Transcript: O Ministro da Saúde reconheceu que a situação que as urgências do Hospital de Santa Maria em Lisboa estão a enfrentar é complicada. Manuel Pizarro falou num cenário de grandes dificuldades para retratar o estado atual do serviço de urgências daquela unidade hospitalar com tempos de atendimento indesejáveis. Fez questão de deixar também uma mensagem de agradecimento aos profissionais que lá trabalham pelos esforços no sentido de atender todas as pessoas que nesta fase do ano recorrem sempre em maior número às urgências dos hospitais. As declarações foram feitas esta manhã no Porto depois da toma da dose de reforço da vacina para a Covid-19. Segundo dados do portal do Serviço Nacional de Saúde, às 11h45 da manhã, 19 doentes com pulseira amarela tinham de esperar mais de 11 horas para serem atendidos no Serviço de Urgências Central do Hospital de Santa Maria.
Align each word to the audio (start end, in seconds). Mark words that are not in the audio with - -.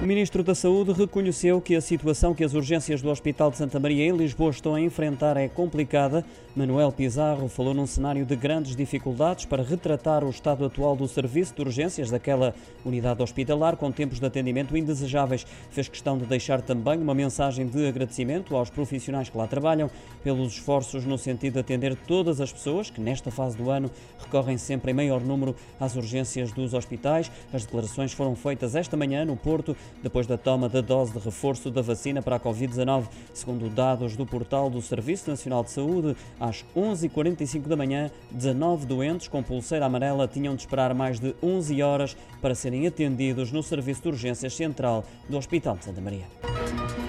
O 0.00 0.06
Ministro 0.06 0.44
da 0.44 0.54
Saúde 0.54 0.92
reconheceu 0.92 1.60
que 1.60 1.74
a 1.74 1.80
situação 1.80 2.32
que 2.32 2.44
as 2.44 2.54
urgências 2.54 3.02
do 3.02 3.10
Hospital 3.10 3.50
de 3.50 3.56
Santa 3.56 3.80
Maria 3.80 4.04
em 4.04 4.16
Lisboa 4.16 4.50
estão 4.50 4.76
a 4.76 4.80
enfrentar 4.80 5.36
é 5.36 5.48
complicada. 5.48 6.24
Manuel 6.54 6.92
Pizarro 6.92 7.48
falou 7.48 7.74
num 7.74 7.86
cenário 7.86 8.24
de 8.24 8.36
grandes 8.36 8.76
dificuldades 8.76 9.44
para 9.44 9.60
retratar 9.60 10.22
o 10.22 10.30
estado 10.30 10.64
atual 10.64 10.94
do 10.94 11.08
serviço 11.08 11.52
de 11.52 11.62
urgências 11.62 12.10
daquela 12.10 12.54
unidade 12.84 13.20
hospitalar 13.20 13.76
com 13.76 13.90
tempos 13.90 14.20
de 14.20 14.26
atendimento 14.26 14.76
indesejáveis. 14.76 15.44
Fez 15.70 15.88
questão 15.88 16.16
de 16.16 16.26
deixar 16.26 16.62
também 16.62 17.00
uma 17.00 17.14
mensagem 17.14 17.66
de 17.66 17.88
agradecimento 17.88 18.54
aos 18.54 18.70
profissionais 18.70 19.28
que 19.28 19.36
lá 19.36 19.48
trabalham 19.48 19.90
pelos 20.22 20.52
esforços 20.52 21.04
no 21.04 21.18
sentido 21.18 21.54
de 21.54 21.60
atender 21.60 21.96
todas 22.06 22.40
as 22.40 22.52
pessoas 22.52 22.88
que 22.88 23.00
nesta 23.00 23.32
fase 23.32 23.56
do 23.56 23.68
ano 23.68 23.90
recorrem 24.20 24.58
sempre 24.58 24.92
em 24.92 24.94
maior 24.94 25.20
número 25.20 25.56
às 25.80 25.96
urgências 25.96 26.52
dos 26.52 26.72
hospitais. 26.72 27.32
As 27.52 27.64
declarações 27.64 28.12
foram 28.12 28.36
feitas 28.36 28.76
esta 28.76 28.96
manhã 28.96 29.24
no 29.24 29.36
Porto 29.36 29.76
depois 30.02 30.26
da 30.26 30.36
toma 30.36 30.68
da 30.68 30.80
dose 30.80 31.12
de 31.12 31.18
reforço 31.18 31.70
da 31.70 31.82
vacina 31.82 32.22
para 32.22 32.36
a 32.36 32.40
Covid-19. 32.40 33.06
Segundo 33.32 33.68
dados 33.68 34.16
do 34.16 34.26
portal 34.26 34.70
do 34.70 34.80
Serviço 34.80 35.30
Nacional 35.30 35.64
de 35.64 35.70
Saúde, 35.70 36.16
às 36.38 36.64
11h45 36.76 37.66
da 37.66 37.76
manhã, 37.76 38.10
19 38.30 38.86
doentes 38.86 39.28
com 39.28 39.42
pulseira 39.42 39.86
amarela 39.86 40.28
tinham 40.28 40.54
de 40.54 40.62
esperar 40.62 40.94
mais 40.94 41.18
de 41.18 41.34
11 41.42 41.82
horas 41.82 42.16
para 42.40 42.54
serem 42.54 42.86
atendidos 42.86 43.52
no 43.52 43.62
Serviço 43.62 44.02
de 44.02 44.08
Urgências 44.08 44.54
Central 44.54 45.04
do 45.28 45.36
Hospital 45.36 45.76
de 45.76 45.84
Santa 45.84 46.00
Maria. 46.00 47.07